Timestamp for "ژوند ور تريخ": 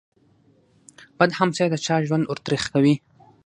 2.07-2.63